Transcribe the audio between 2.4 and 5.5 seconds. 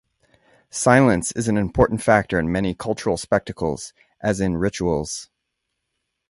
many cultural spectacles, as in rituals.